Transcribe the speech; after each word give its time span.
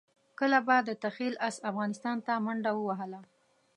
کله 0.39 0.59
به 0.67 0.77
د 0.87 0.89
تخیل 1.03 1.33
اس 1.47 1.55
افغانستان 1.69 2.17
ته 2.25 2.33
منډه 2.45 2.71
ووهله. 2.75 3.21